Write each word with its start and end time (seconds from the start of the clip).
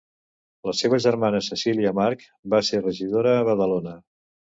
La 0.67 0.73
seva 0.77 0.97
germana 1.03 1.41
Cecília 1.47 1.91
March, 1.99 2.23
va 2.53 2.63
ser 2.71 2.81
regidora 2.87 3.35
a 3.41 3.45
Badalona. 3.51 3.95